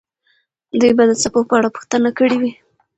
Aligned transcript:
دوی 0.79 0.91
به 0.97 1.03
د 1.07 1.11
څپو 1.21 1.41
په 1.49 1.53
اړه 1.57 1.69
پوښتنه 1.75 2.09
کړې 2.17 2.37
وي. 2.41 2.51